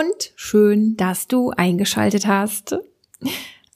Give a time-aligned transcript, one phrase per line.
[0.00, 2.78] und schön, dass du eingeschaltet hast.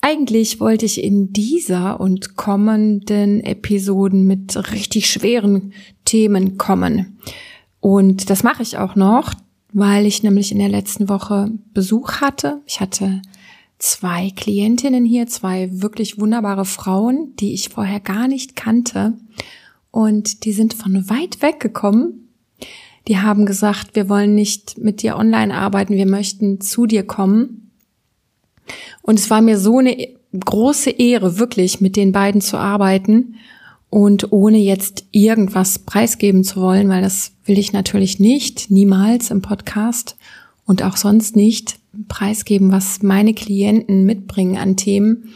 [0.01, 5.73] Eigentlich wollte ich in dieser und kommenden Episoden mit richtig schweren
[6.05, 7.19] Themen kommen.
[7.81, 9.35] Und das mache ich auch noch,
[9.73, 12.63] weil ich nämlich in der letzten Woche Besuch hatte.
[12.67, 13.21] Ich hatte
[13.79, 19.15] zwei Klientinnen hier, zwei wirklich wunderbare Frauen, die ich vorher gar nicht kannte.
[19.91, 22.24] Und die sind von weit weg gekommen
[23.09, 27.71] die haben gesagt, wir wollen nicht mit dir online arbeiten, wir möchten zu dir kommen.
[29.03, 30.09] Und es war mir so eine
[30.39, 33.37] große Ehre, wirklich mit den beiden zu arbeiten
[33.91, 39.43] und ohne jetzt irgendwas preisgeben zu wollen, weil das will ich natürlich nicht, niemals im
[39.43, 40.17] Podcast
[40.65, 41.77] und auch sonst nicht
[42.09, 45.35] preisgeben, was meine Klienten mitbringen an Themen.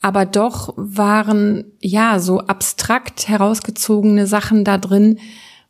[0.00, 5.18] Aber doch waren ja so abstrakt herausgezogene Sachen da drin,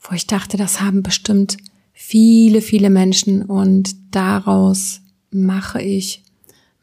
[0.09, 1.59] wo ich dachte, das haben bestimmt
[1.93, 6.23] viele, viele Menschen und daraus mache ich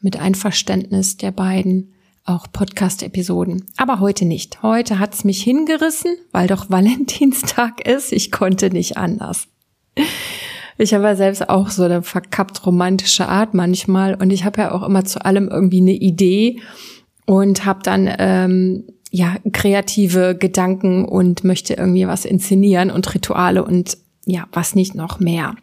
[0.00, 1.92] mit Einverständnis der beiden
[2.24, 3.64] auch Podcast-Episoden.
[3.76, 4.62] Aber heute nicht.
[4.62, 8.12] Heute hat's mich hingerissen, weil doch Valentinstag ist.
[8.12, 9.48] Ich konnte nicht anders.
[10.78, 14.72] Ich habe ja selbst auch so eine verkappt romantische Art manchmal und ich habe ja
[14.72, 16.60] auch immer zu allem irgendwie eine Idee
[17.24, 23.98] und habe dann ähm, ja, kreative Gedanken und möchte irgendwie was inszenieren und Rituale und
[24.24, 25.54] ja, was nicht noch mehr.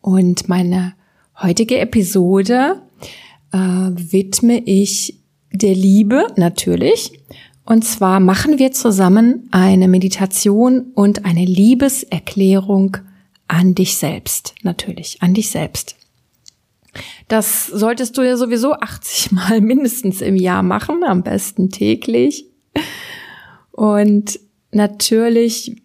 [0.00, 0.94] Und meine
[1.42, 2.80] heutige Episode
[3.52, 5.18] äh, widme ich
[5.52, 7.12] der Liebe natürlich.
[7.64, 12.98] Und zwar machen wir zusammen eine Meditation und eine Liebeserklärung
[13.48, 15.96] an dich selbst, natürlich, an dich selbst.
[17.28, 22.46] Das solltest du ja sowieso 80 Mal mindestens im Jahr machen, am besten täglich.
[23.76, 24.40] Und
[24.72, 25.76] natürlich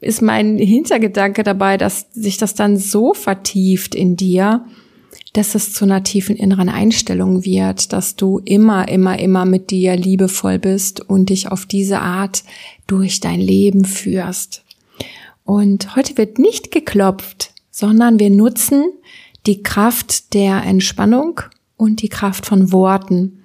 [0.00, 4.64] ist mein Hintergedanke dabei, dass sich das dann so vertieft in dir,
[5.34, 9.94] dass es zu einer tiefen inneren Einstellung wird, dass du immer, immer, immer mit dir
[9.94, 12.44] liebevoll bist und dich auf diese Art
[12.86, 14.64] durch dein Leben führst.
[15.44, 18.84] Und heute wird nicht geklopft, sondern wir nutzen
[19.46, 21.42] die Kraft der Entspannung
[21.76, 23.42] und die Kraft von Worten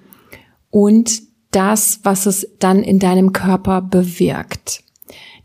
[0.70, 4.82] und das, was es dann in deinem Körper bewirkt.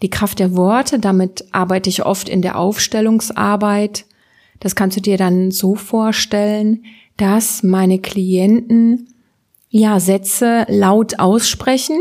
[0.01, 4.05] Die Kraft der Worte, damit arbeite ich oft in der Aufstellungsarbeit.
[4.59, 6.83] Das kannst du dir dann so vorstellen,
[7.17, 9.07] dass meine Klienten
[9.69, 11.99] ja Sätze laut aussprechen,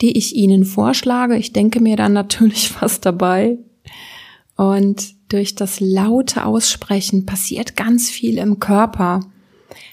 [0.00, 1.36] die ich ihnen vorschlage.
[1.36, 3.58] Ich denke mir dann natürlich was dabei.
[4.56, 9.20] Und durch das laute Aussprechen passiert ganz viel im Körper.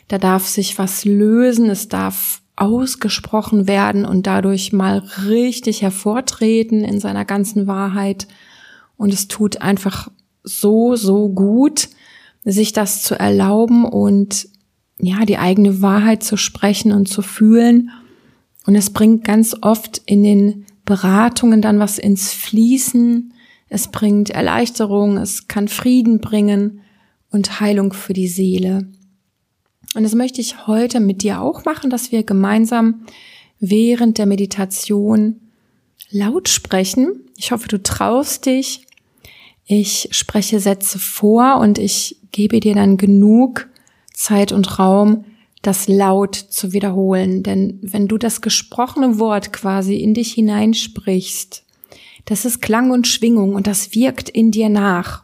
[0.09, 6.99] Da darf sich was lösen, es darf ausgesprochen werden und dadurch mal richtig hervortreten in
[6.99, 8.27] seiner ganzen Wahrheit.
[8.97, 10.09] Und es tut einfach
[10.43, 11.87] so, so gut,
[12.43, 14.49] sich das zu erlauben und
[14.99, 17.91] ja, die eigene Wahrheit zu sprechen und zu fühlen.
[18.65, 23.33] Und es bringt ganz oft in den Beratungen dann was ins Fließen.
[23.69, 26.79] Es bringt Erleichterung, es kann Frieden bringen
[27.29, 28.87] und Heilung für die Seele.
[29.97, 33.01] Und das möchte ich heute mit dir auch machen, dass wir gemeinsam
[33.59, 35.41] während der Meditation
[36.11, 37.21] laut sprechen.
[37.35, 38.85] Ich hoffe, du traust dich.
[39.65, 43.69] Ich spreche Sätze vor und ich gebe dir dann genug
[44.13, 45.25] Zeit und Raum,
[45.63, 47.41] das laut zu wiederholen.
[47.41, 51.63] Denn wenn du das gesprochene Wort quasi in dich hineinsprichst,
[52.25, 55.23] das ist Klang und Schwingung und das wirkt in dir nach.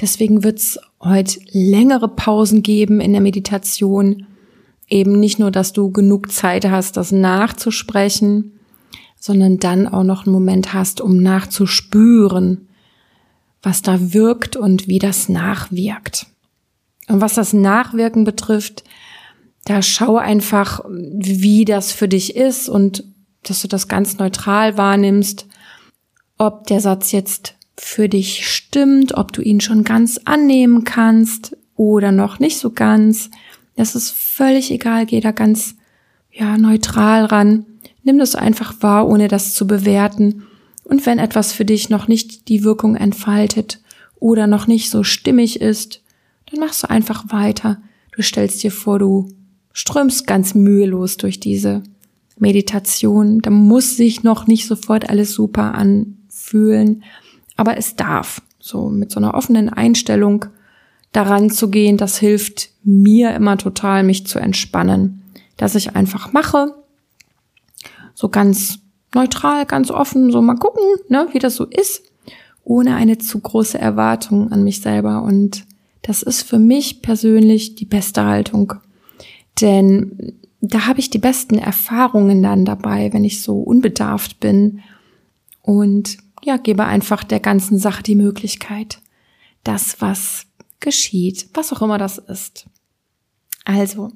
[0.00, 4.26] Deswegen wird's heute längere Pausen geben in der Meditation.
[4.88, 8.52] Eben nicht nur, dass du genug Zeit hast, das nachzusprechen,
[9.18, 12.68] sondern dann auch noch einen Moment hast, um nachzuspüren,
[13.62, 16.26] was da wirkt und wie das nachwirkt.
[17.08, 18.84] Und was das Nachwirken betrifft,
[19.64, 23.04] da schau einfach, wie das für dich ist und
[23.42, 25.46] dass du das ganz neutral wahrnimmst,
[26.38, 32.12] ob der Satz jetzt für dich stimmt, ob du ihn schon ganz annehmen kannst oder
[32.12, 33.30] noch nicht so ganz.
[33.76, 35.76] Das ist völlig egal, geh da ganz
[36.30, 37.64] ja neutral ran.
[38.02, 40.46] Nimm das einfach wahr, ohne das zu bewerten.
[40.84, 43.80] Und wenn etwas für dich noch nicht die Wirkung entfaltet
[44.18, 46.02] oder noch nicht so stimmig ist,
[46.50, 47.80] dann machst du einfach weiter.
[48.12, 49.28] Du stellst dir vor, du
[49.72, 51.82] strömst ganz mühelos durch diese
[52.38, 53.40] Meditation.
[53.40, 57.04] Da muss sich noch nicht sofort alles super anfühlen
[57.60, 58.40] aber es darf.
[58.58, 60.46] So mit so einer offenen Einstellung
[61.12, 65.22] daran zu gehen, das hilft mir immer total, mich zu entspannen.
[65.58, 66.74] Dass ich einfach mache,
[68.14, 68.78] so ganz
[69.14, 72.02] neutral, ganz offen, so mal gucken, ne, wie das so ist,
[72.64, 75.66] ohne eine zu große Erwartung an mich selber und
[76.00, 78.72] Das ist für mich persönlich die beste Haltung.
[79.60, 84.80] Denn da habe ich die besten Erfahrungen dann dabei, wenn ich so unbedarft bin
[85.60, 89.00] und ja, gebe einfach der ganzen Sache die Möglichkeit,
[89.64, 90.46] das, was
[90.80, 92.66] geschieht, was auch immer das ist.
[93.64, 94.10] Also,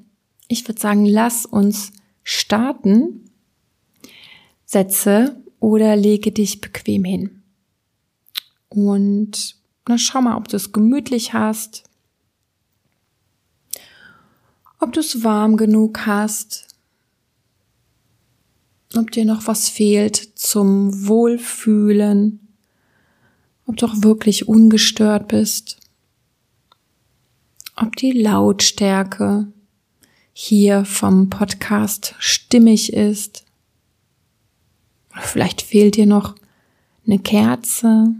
[0.47, 1.91] ich würde sagen, lass uns
[2.23, 3.29] starten.
[4.65, 7.43] Setze oder lege dich bequem hin.
[8.69, 9.55] Und
[9.87, 11.83] na, schau mal, ob du es gemütlich hast,
[14.79, 16.74] ob du es warm genug hast,
[18.97, 22.47] ob dir noch was fehlt zum Wohlfühlen,
[23.65, 25.79] ob du auch wirklich ungestört bist,
[27.75, 29.47] ob die Lautstärke
[30.33, 33.43] hier vom Podcast stimmig ist.
[35.13, 36.35] vielleicht fehlt dir noch
[37.07, 38.13] eine Kerze.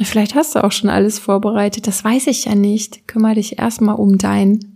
[0.00, 1.86] Vielleicht hast du auch schon alles vorbereitet.
[1.86, 3.06] Das weiß ich ja nicht.
[3.06, 4.74] Kümmer dich erstmal um dein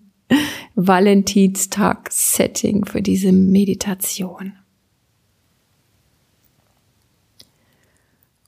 [0.74, 4.52] Valentinstag-Setting für diese Meditation.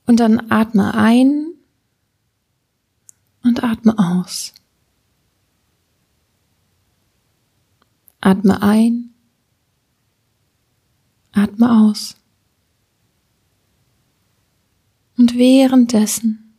[0.05, 1.53] Und dann atme ein
[3.43, 4.53] und atme aus.
[8.19, 9.13] Atme ein,
[11.31, 12.15] atme aus.
[15.17, 16.55] Und währenddessen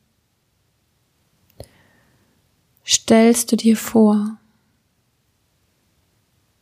[2.87, 4.39] stellst du dir vor,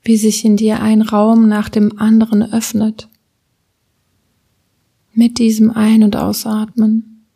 [0.03, 3.10] wie sich in dir ein Raum nach dem anderen öffnet
[5.13, 7.27] mit diesem Ein- und Ausatmen,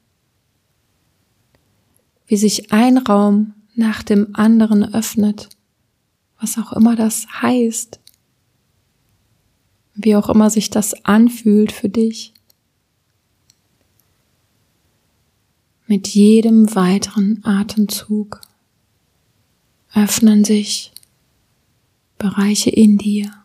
[2.26, 5.48] wie sich ein Raum nach dem anderen öffnet,
[6.40, 8.00] was auch immer das heißt,
[9.94, 12.32] wie auch immer sich das anfühlt für dich.
[15.86, 18.40] Mit jedem weiteren Atemzug
[19.92, 20.92] öffnen sich
[22.18, 23.43] Bereiche in dir.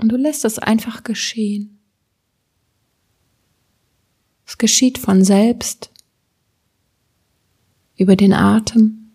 [0.00, 1.78] Und du lässt es einfach geschehen.
[4.46, 5.90] Es geschieht von selbst
[7.96, 9.12] über den Atem.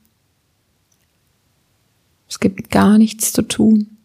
[2.30, 3.98] Es gibt gar nichts zu tun.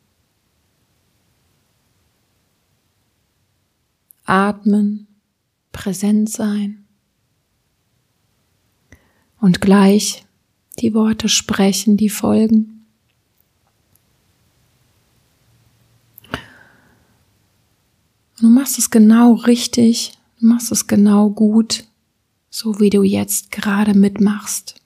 [4.25, 5.06] Atmen,
[5.73, 6.87] präsent sein
[9.41, 10.25] und gleich
[10.79, 12.80] die Worte sprechen, die folgen.
[18.41, 21.85] Und du machst es genau richtig, du machst es genau gut,
[22.49, 24.77] so wie du jetzt gerade mitmachst.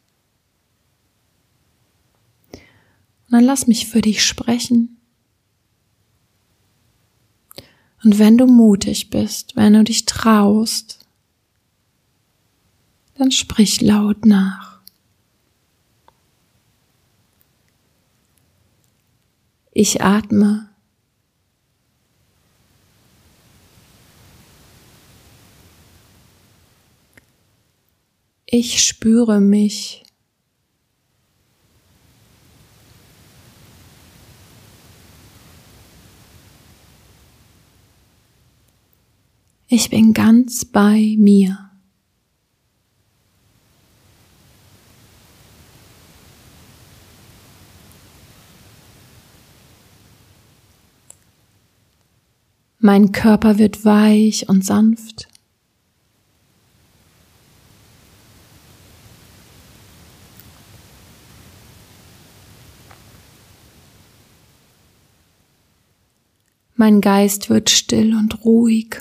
[2.53, 4.97] Und dann lass mich für dich sprechen.
[8.03, 11.06] Und wenn du mutig bist, wenn du dich traust,
[13.15, 14.81] dann sprich laut nach.
[19.73, 20.73] Ich atme
[28.56, 30.05] Ich spüre mich.
[39.67, 41.73] Ich bin ganz bei mir.
[52.79, 55.27] Mein Körper wird weich und sanft.
[66.76, 69.00] Mein Geist wird still und ruhig.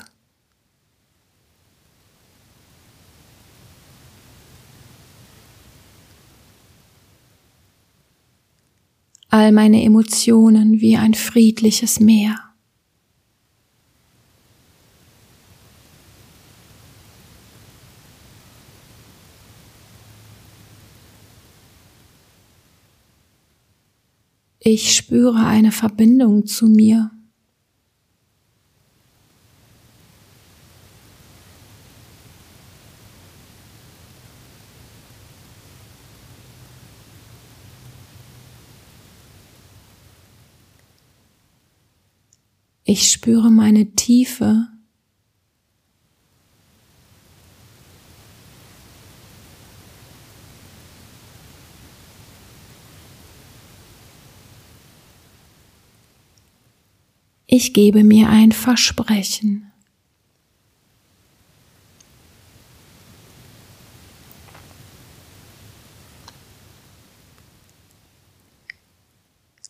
[9.28, 12.38] All meine Emotionen wie ein friedliches Meer.
[24.60, 27.13] Ich spüre eine Verbindung zu mir.
[42.96, 44.68] Ich spüre meine Tiefe.
[57.48, 59.72] Ich gebe mir ein Versprechen.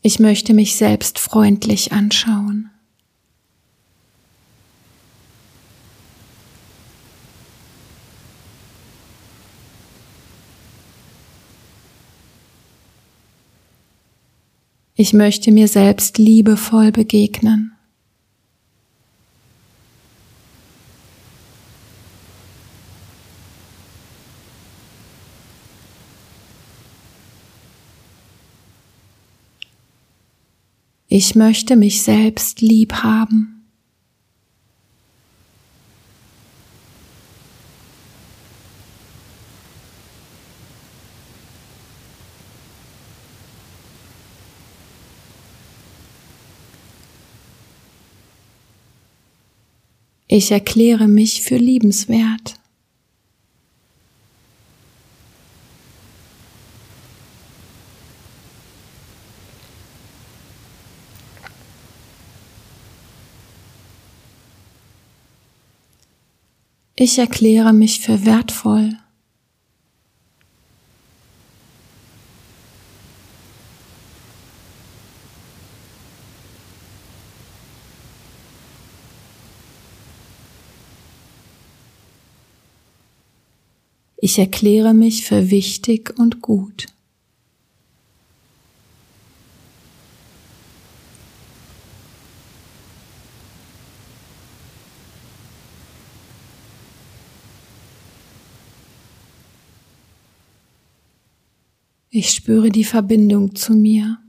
[0.02, 2.70] Ich möchte mich selbst freundlich anschauen.
[14.96, 17.72] Ich möchte mir selbst liebevoll begegnen.
[31.08, 33.53] Ich möchte mich selbst lieb haben.
[50.26, 52.54] Ich erkläre mich für liebenswert.
[66.96, 68.96] Ich erkläre mich für wertvoll.
[84.26, 86.86] Ich erkläre mich für wichtig und gut.
[102.08, 104.23] Ich spüre die Verbindung zu mir.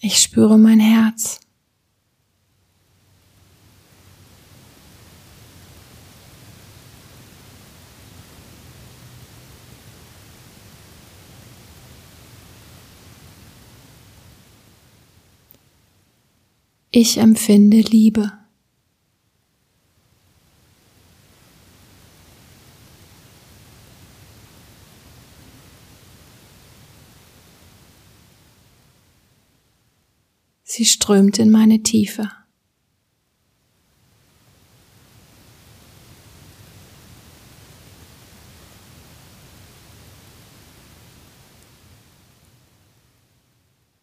[0.00, 1.40] Ich spüre mein Herz.
[16.90, 18.32] Ich empfinde Liebe.
[30.76, 32.30] Sie strömt in meine Tiefe.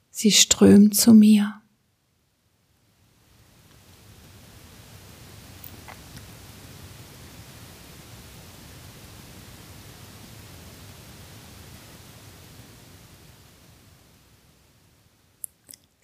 [0.09, 1.61] Sie strömt zu mir.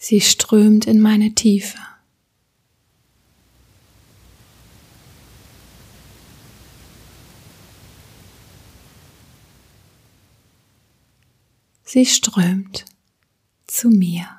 [0.10, 1.78] Sie strömt in meine Tiefe.
[11.84, 12.86] Sie strömt
[13.68, 14.39] zu mir.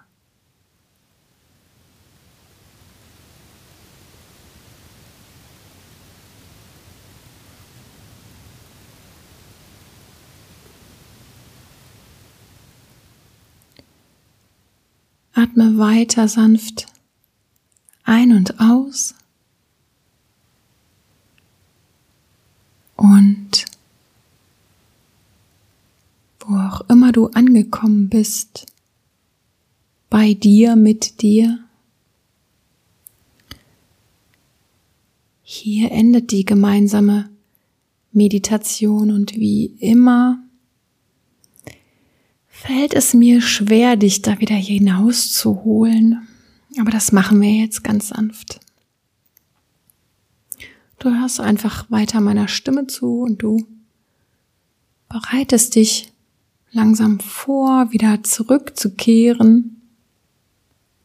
[15.40, 16.86] Atme weiter sanft
[18.04, 19.14] ein und aus.
[22.96, 23.64] Und
[26.40, 28.66] wo auch immer du angekommen bist,
[30.10, 31.58] bei dir, mit dir,
[35.42, 37.30] hier endet die gemeinsame
[38.12, 40.42] Meditation und wie immer
[42.60, 46.28] fällt es mir schwer, dich da wieder hinauszuholen.
[46.78, 48.60] Aber das machen wir jetzt ganz sanft.
[50.98, 53.66] Du hörst einfach weiter meiner Stimme zu und du
[55.08, 56.12] bereitest dich
[56.70, 59.80] langsam vor, wieder zurückzukehren.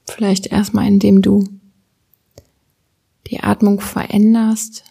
[0.05, 1.47] Vielleicht erstmal, indem du
[3.27, 4.83] die Atmung veränderst,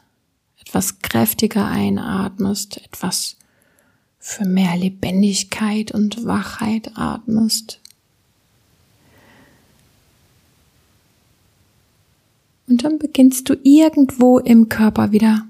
[0.59, 3.37] etwas kräftiger einatmest, etwas
[4.27, 7.79] für mehr Lebendigkeit und Wachheit atmest.
[12.67, 15.47] Und dann beginnst du irgendwo im Körper wieder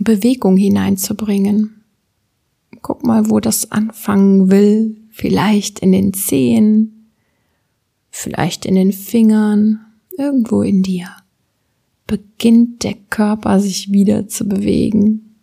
[0.00, 1.84] Bewegung hineinzubringen.
[2.82, 4.96] Guck mal, wo das anfangen will.
[5.10, 7.12] Vielleicht in den Zehen,
[8.10, 9.86] vielleicht in den Fingern,
[10.18, 11.10] irgendwo in dir.
[12.08, 15.35] Beginnt der Körper sich wieder zu bewegen.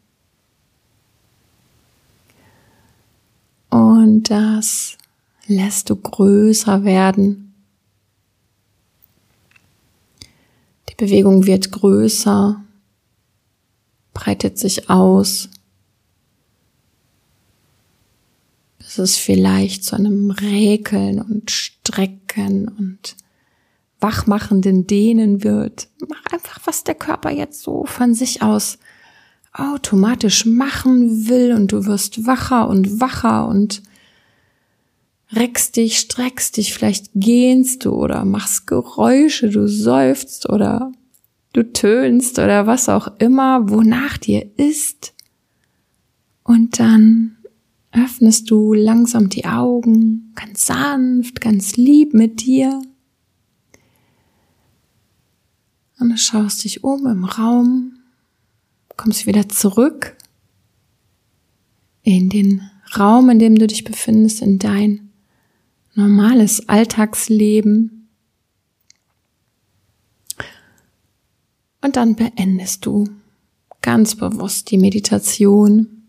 [3.74, 5.00] Und das
[5.48, 7.56] lässt du größer werden.
[10.90, 12.64] Die Bewegung wird größer
[14.14, 15.50] breitet sich aus,
[18.78, 23.16] bis es vielleicht zu einem Räkeln und Strecken und
[24.00, 25.88] wachmachenden Dehnen wird.
[26.08, 28.78] Mach einfach, was der Körper jetzt so von sich aus
[29.54, 33.84] automatisch machen will und du wirst wacher und wacher und
[35.32, 40.92] reckst dich, streckst dich, vielleicht gähnst du oder machst Geräusche, du seufzt oder
[41.54, 45.14] du tönst oder was auch immer, wonach dir ist.
[46.44, 47.38] Und dann
[47.92, 52.82] öffnest du langsam die Augen, ganz sanft, ganz lieb mit dir.
[56.00, 58.03] Und du schaust dich um im Raum,
[58.98, 60.16] kommst wieder zurück
[62.04, 65.10] in den Raum, in dem du dich befindest, in dein
[65.96, 68.10] normales Alltagsleben.
[71.82, 73.10] Und dann beendest du
[73.82, 76.08] ganz bewusst die Meditation.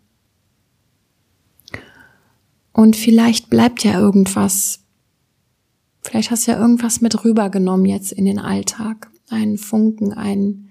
[2.73, 4.81] Und vielleicht bleibt ja irgendwas.
[6.03, 9.11] Vielleicht hast du ja irgendwas mit rübergenommen jetzt in den Alltag.
[9.31, 10.71] Einen Funken, einen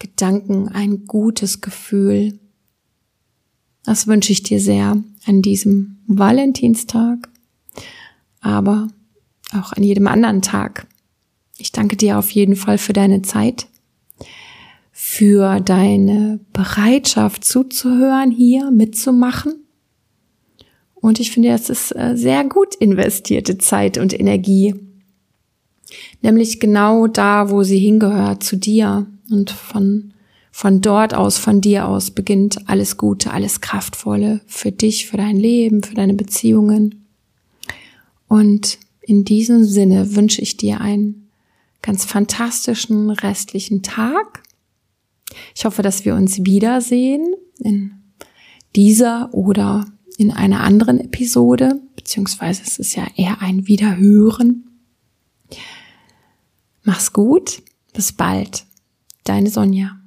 [0.00, 2.40] Gedanken, ein gutes Gefühl.
[3.84, 7.30] Das wünsche ich dir sehr an diesem Valentinstag
[8.40, 8.88] aber
[9.52, 10.86] auch an jedem anderen Tag.
[11.58, 13.66] Ich danke dir auf jeden Fall für deine Zeit,
[14.92, 19.54] für deine Bereitschaft zuzuhören, hier mitzumachen.
[20.94, 24.74] Und ich finde, das ist äh, sehr gut investierte Zeit und Energie.
[26.22, 29.06] Nämlich genau da, wo sie hingehört, zu dir.
[29.30, 30.12] Und von,
[30.50, 35.36] von dort aus, von dir aus beginnt alles Gute, alles Kraftvolle für dich, für dein
[35.36, 37.06] Leben, für deine Beziehungen.
[38.28, 41.28] Und in diesem Sinne wünsche ich dir einen
[41.82, 44.42] ganz fantastischen restlichen Tag.
[45.54, 47.92] Ich hoffe, dass wir uns wiedersehen in
[48.76, 49.86] dieser oder
[50.18, 54.64] in einer anderen Episode, beziehungsweise es ist ja eher ein Wiederhören.
[56.82, 57.62] Mach's gut,
[57.94, 58.64] bis bald,
[59.24, 59.99] deine Sonja.